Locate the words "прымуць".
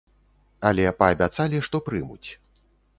1.91-2.29